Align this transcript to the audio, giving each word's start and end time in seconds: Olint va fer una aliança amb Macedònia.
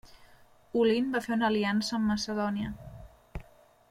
Olint 0.83 1.11
va 1.17 1.21
fer 1.27 1.35
una 1.35 1.47
aliança 1.53 1.95
amb 1.99 2.13
Macedònia. 2.13 2.73